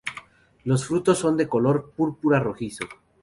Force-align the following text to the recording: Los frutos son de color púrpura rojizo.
Los 0.63 0.87
frutos 0.87 1.19
son 1.19 1.37
de 1.37 1.47
color 1.47 1.93
púrpura 1.95 2.39
rojizo. 2.39 2.87